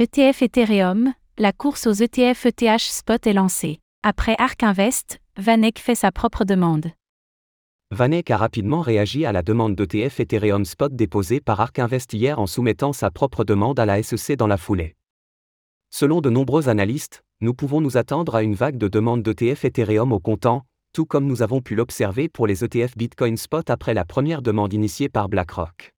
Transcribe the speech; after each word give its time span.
ETF 0.00 0.42
Ethereum, 0.42 1.12
la 1.38 1.52
course 1.52 1.88
aux 1.88 1.92
ETF 1.92 2.46
ETH 2.46 2.78
Spot 2.78 3.26
est 3.26 3.32
lancée. 3.32 3.80
Après 4.04 4.36
Ark 4.38 4.62
Invest, 4.62 5.18
Vanek 5.36 5.80
fait 5.80 5.96
sa 5.96 6.12
propre 6.12 6.44
demande. 6.44 6.92
Vanek 7.90 8.30
a 8.30 8.36
rapidement 8.36 8.80
réagi 8.80 9.26
à 9.26 9.32
la 9.32 9.42
demande 9.42 9.74
d'ETF 9.74 10.20
Ethereum 10.20 10.64
Spot 10.64 10.94
déposée 10.94 11.40
par 11.40 11.60
Ark 11.60 11.80
Invest 11.80 12.12
hier 12.12 12.38
en 12.38 12.46
soumettant 12.46 12.92
sa 12.92 13.10
propre 13.10 13.42
demande 13.42 13.80
à 13.80 13.86
la 13.86 14.00
SEC 14.00 14.36
dans 14.36 14.46
la 14.46 14.56
foulée. 14.56 14.94
Selon 15.90 16.20
de 16.20 16.30
nombreux 16.30 16.68
analystes, 16.68 17.24
nous 17.40 17.52
pouvons 17.52 17.80
nous 17.80 17.96
attendre 17.96 18.36
à 18.36 18.44
une 18.44 18.54
vague 18.54 18.78
de 18.78 18.86
demandes 18.86 19.24
d'ETF 19.24 19.64
Ethereum 19.64 20.12
au 20.12 20.20
comptant, 20.20 20.62
tout 20.92 21.06
comme 21.06 21.26
nous 21.26 21.42
avons 21.42 21.60
pu 21.60 21.74
l'observer 21.74 22.28
pour 22.28 22.46
les 22.46 22.62
ETF 22.62 22.96
Bitcoin 22.96 23.36
Spot 23.36 23.68
après 23.68 23.94
la 23.94 24.04
première 24.04 24.42
demande 24.42 24.72
initiée 24.72 25.08
par 25.08 25.28
BlackRock. 25.28 25.92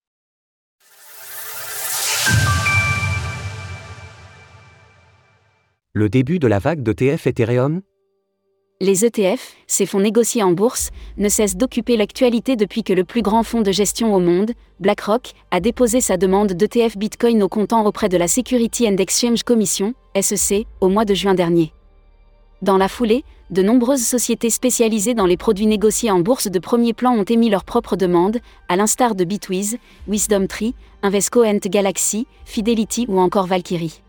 Le 6.00 6.09
début 6.09 6.39
de 6.39 6.46
la 6.46 6.59
vague 6.59 6.82
d'ETF 6.82 7.27
Ethereum? 7.27 7.82
Les 8.81 9.04
ETF, 9.04 9.54
ces 9.67 9.85
fonds 9.85 10.00
négociés 10.00 10.43
en 10.43 10.53
bourse, 10.53 10.89
ne 11.18 11.29
cessent 11.29 11.58
d'occuper 11.58 11.99
l'actualité 11.99 12.57
depuis 12.57 12.82
que 12.82 12.95
le 12.95 13.04
plus 13.04 13.21
grand 13.21 13.43
fonds 13.43 13.61
de 13.61 13.71
gestion 13.71 14.14
au 14.14 14.18
monde, 14.18 14.53
BlackRock, 14.79 15.32
a 15.50 15.61
déposé 15.61 16.00
sa 16.00 16.17
demande 16.17 16.55
d'ETF 16.55 16.96
Bitcoin 16.96 17.43
au 17.43 17.50
comptant 17.50 17.85
auprès 17.85 18.08
de 18.08 18.17
la 18.17 18.29
Security 18.29 18.89
and 18.89 18.96
Exchange 18.96 19.43
Commission, 19.43 19.93
SEC, 20.18 20.67
au 20.81 20.89
mois 20.89 21.05
de 21.05 21.13
juin 21.13 21.35
dernier. 21.35 21.71
Dans 22.63 22.79
la 22.79 22.89
foulée, 22.89 23.22
de 23.50 23.61
nombreuses 23.61 24.07
sociétés 24.07 24.49
spécialisées 24.49 25.13
dans 25.13 25.27
les 25.27 25.36
produits 25.36 25.67
négociés 25.67 26.11
en 26.11 26.21
bourse 26.21 26.50
de 26.50 26.58
premier 26.58 26.94
plan 26.94 27.13
ont 27.13 27.25
émis 27.25 27.50
leurs 27.50 27.64
propres 27.64 27.96
demandes, 27.96 28.39
à 28.71 28.77
l'instar 28.77 29.14
de 29.14 29.25
Bitwiz, 29.25 29.77
WisdomTree, 30.08 30.75
Invesco 31.03 31.44
Galaxy, 31.67 32.27
Fidelity 32.47 33.05
ou 33.06 33.20
encore 33.20 33.47
Valkyrie. 33.47 34.00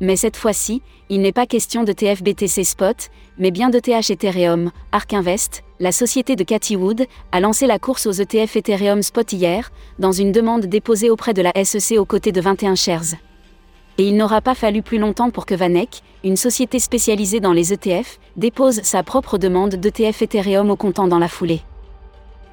Mais 0.00 0.16
cette 0.16 0.36
fois-ci, 0.36 0.82
il 1.08 1.22
n'est 1.22 1.32
pas 1.32 1.46
question 1.46 1.82
de 1.82 1.92
TFBTC 1.92 2.64
Spot, 2.64 3.08
mais 3.38 3.50
bien 3.50 3.70
de 3.70 3.78
TH 3.78 4.10
Ethereum. 4.10 4.70
Ark 4.92 5.14
Invest, 5.14 5.62
la 5.80 5.92
société 5.92 6.36
de 6.36 6.44
Cathy 6.44 6.76
Wood, 6.76 7.06
a 7.32 7.40
lancé 7.40 7.66
la 7.66 7.78
course 7.78 8.06
aux 8.06 8.12
ETF 8.12 8.56
Ethereum 8.56 9.02
Spot 9.02 9.32
hier, 9.32 9.70
dans 9.98 10.12
une 10.12 10.32
demande 10.32 10.66
déposée 10.66 11.08
auprès 11.08 11.32
de 11.32 11.42
la 11.42 11.52
SEC 11.64 11.98
aux 11.98 12.04
côtés 12.04 12.32
de 12.32 12.40
21 12.40 12.74
shares. 12.74 13.14
Et 13.98 14.06
il 14.06 14.16
n'aura 14.16 14.42
pas 14.42 14.54
fallu 14.54 14.82
plus 14.82 14.98
longtemps 14.98 15.30
pour 15.30 15.46
que 15.46 15.54
Vanek, 15.54 16.02
une 16.22 16.36
société 16.36 16.78
spécialisée 16.78 17.40
dans 17.40 17.54
les 17.54 17.72
ETF, 17.72 18.18
dépose 18.36 18.82
sa 18.82 19.02
propre 19.02 19.38
demande 19.38 19.76
d'ETF 19.76 20.20
Ethereum 20.20 20.70
au 20.70 20.76
comptant 20.76 21.08
dans 21.08 21.18
la 21.18 21.28
foulée. 21.28 21.62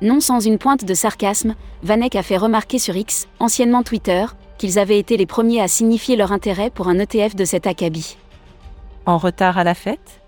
Non 0.02 0.22
sans 0.22 0.40
une 0.40 0.58
pointe 0.58 0.86
de 0.86 0.94
sarcasme, 0.94 1.56
Vanek 1.81 2.16
a 2.16 2.23
fait 2.23 2.38
remarquer 2.38 2.80
sur 2.80 2.96
X, 2.96 3.28
anciennement 3.40 3.84
Twitter, 3.84 4.25
qu'ils 4.58 4.80
avaient 4.80 5.00
été 5.00 5.18
les 5.18 5.26
premiers 5.26 5.62
à 5.62 5.68
signifier 5.68 6.16
leur 6.16 6.32
intérêt 6.32 6.70
pour 6.70 6.88
un 6.88 7.00
ETF 7.00 7.36
de 7.36 7.46
cet 7.46 7.68
acabit. 7.68 8.18
En 9.06 9.18
retard 9.18 9.58
à 9.58 9.64
la 9.64 9.73
fête 9.73 10.22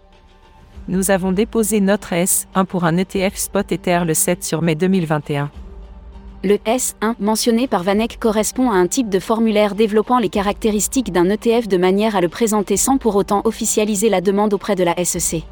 Nous 0.87 1.11
avons 1.11 1.31
déposé 1.31 1.79
notre 1.79 2.13
S1 2.13 2.65
pour 2.65 2.83
un 2.83 2.97
ETF 2.97 3.35
Spot 3.35 3.71
Ether 3.71 4.01
le 4.05 4.13
7 4.13 4.43
sur 4.43 4.61
mai 4.61 4.75
2021. 4.75 5.49
Le 6.43 6.57
S1 6.57 7.15
mentionné 7.19 7.67
par 7.67 7.81
Vanek 7.81 8.19
correspond 8.19 8.69
à 8.69 8.75
un 8.75 8.85
type 8.85 9.09
de 9.09 9.19
formulaire 9.19 9.73
développant 9.73 10.19
les 10.19 10.29
caractéristiques 10.29 11.11
d'un 11.11 11.29
ETF 11.29 11.67
de 11.67 11.77
manière 11.77 12.15
à 12.15 12.21
le 12.21 12.29
présenter 12.29 12.77
sans 12.77 12.97
pour 12.99 13.15
autant 13.15 13.41
officialiser 13.45 14.09
la 14.09 14.21
demande 14.21 14.53
auprès 14.53 14.75
de 14.75 14.83
la 14.83 14.93
SEC. 15.03 15.43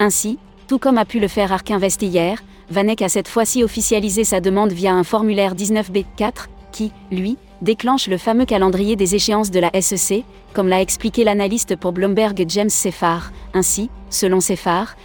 Ainsi, 0.00 0.38
tout 0.66 0.78
comme 0.78 0.98
a 0.98 1.04
pu 1.04 1.20
le 1.20 1.28
faire 1.28 1.52
Ark 1.52 1.70
Invest 1.70 2.02
hier, 2.02 2.42
Vanek 2.70 3.02
a 3.02 3.08
cette 3.08 3.28
fois-ci 3.28 3.62
officialisé 3.62 4.24
sa 4.24 4.40
demande 4.40 4.72
via 4.72 4.94
un 4.94 5.04
formulaire 5.04 5.54
19B4, 5.54 6.48
qui, 6.70 6.92
lui, 7.10 7.36
déclenche 7.62 8.08
le 8.08 8.18
fameux 8.18 8.44
calendrier 8.44 8.96
des 8.96 9.14
échéances 9.14 9.50
de 9.50 9.60
la 9.60 9.70
SEC, 9.80 10.24
comme 10.52 10.68
l'a 10.68 10.80
expliqué 10.80 11.24
l'analyste 11.24 11.76
pour 11.76 11.92
Bloomberg 11.92 12.44
James 12.48 12.70
Seffar. 12.70 13.32
Ainsi, 13.54 13.90
selon 14.08 14.40
Seffar, 14.40 14.96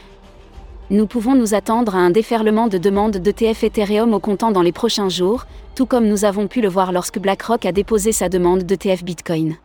nous 0.89 1.07
pouvons 1.07 1.33
nous 1.33 1.55
attendre 1.55 1.95
à 1.95 1.99
un 1.99 2.11
déferlement 2.11 2.67
de 2.67 2.77
demandes 2.77 3.17
d'ETF 3.17 3.63
Ethereum 3.63 4.13
au 4.13 4.19
comptant 4.19 4.51
dans 4.51 4.61
les 4.61 4.71
prochains 4.71 5.09
jours, 5.09 5.45
tout 5.73 5.87
comme 5.87 6.07
nous 6.07 6.25
avons 6.25 6.47
pu 6.47 6.61
le 6.61 6.69
voir 6.69 6.91
lorsque 6.91 7.19
BlackRock 7.19 7.65
a 7.65 7.71
déposé 7.71 8.11
sa 8.11 8.29
demande 8.29 8.63
d'ETF 8.63 9.03
Bitcoin. 9.03 9.57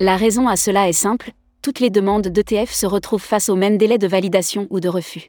La 0.00 0.16
raison 0.16 0.48
à 0.48 0.56
cela 0.56 0.88
est 0.88 0.94
simple, 0.94 1.32
toutes 1.60 1.80
les 1.80 1.90
demandes 1.90 2.28
d'ETF 2.28 2.72
se 2.72 2.86
retrouvent 2.86 3.22
face 3.22 3.50
au 3.50 3.54
même 3.54 3.76
délai 3.76 3.98
de 3.98 4.08
validation 4.08 4.66
ou 4.70 4.80
de 4.80 4.88
refus. 4.88 5.28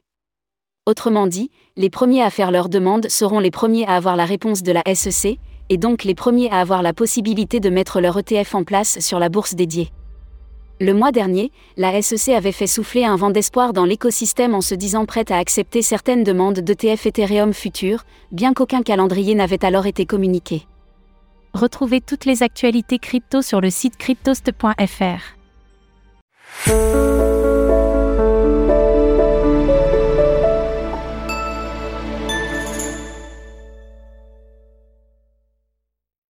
Autrement 0.86 1.26
dit, 1.26 1.50
les 1.76 1.90
premiers 1.90 2.22
à 2.22 2.30
faire 2.30 2.50
leur 2.50 2.68
demande 2.70 3.08
seront 3.08 3.38
les 3.38 3.50
premiers 3.50 3.86
à 3.86 3.96
avoir 3.96 4.16
la 4.16 4.24
réponse 4.24 4.62
de 4.62 4.72
la 4.72 4.82
SEC, 4.94 5.38
et 5.72 5.78
donc 5.78 6.04
les 6.04 6.14
premiers 6.14 6.50
à 6.50 6.60
avoir 6.60 6.82
la 6.82 6.92
possibilité 6.92 7.58
de 7.58 7.70
mettre 7.70 8.02
leur 8.02 8.18
ETF 8.18 8.54
en 8.54 8.62
place 8.62 9.00
sur 9.00 9.18
la 9.18 9.30
bourse 9.30 9.54
dédiée. 9.54 9.88
Le 10.82 10.92
mois 10.92 11.12
dernier, 11.12 11.50
la 11.78 12.02
SEC 12.02 12.34
avait 12.34 12.52
fait 12.52 12.66
souffler 12.66 13.06
un 13.06 13.16
vent 13.16 13.30
d'espoir 13.30 13.72
dans 13.72 13.86
l'écosystème 13.86 14.54
en 14.54 14.60
se 14.60 14.74
disant 14.74 15.06
prête 15.06 15.30
à 15.30 15.38
accepter 15.38 15.80
certaines 15.80 16.24
demandes 16.24 16.58
d'ETF 16.58 17.06
Ethereum 17.06 17.54
futures, 17.54 18.04
bien 18.32 18.52
qu'aucun 18.52 18.82
calendrier 18.82 19.34
n'avait 19.34 19.64
alors 19.64 19.86
été 19.86 20.04
communiqué. 20.04 20.66
Retrouvez 21.54 22.02
toutes 22.02 22.26
les 22.26 22.42
actualités 22.42 22.98
crypto 22.98 23.40
sur 23.40 23.62
le 23.62 23.70
site 23.70 23.96
cryptost.fr. 23.96 25.41